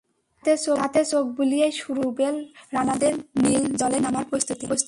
তাতে 0.79 1.01
চোখ 1.05 1.25
বুলিয়েই 1.37 1.71
শুরু 1.71 2.01
হলো 2.01 2.09
রুবেল 2.09 2.35
রানাদের 2.73 3.13
নীল 3.43 3.63
জলে 3.75 3.99
নামার 3.99 4.25
প্রস্তুতি। 4.29 4.65